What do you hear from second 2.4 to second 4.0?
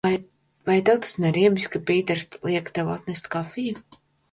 liek tev atnest kafiju?